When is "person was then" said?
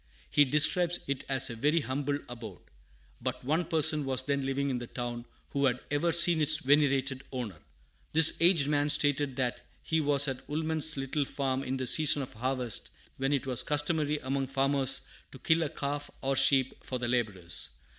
3.65-4.43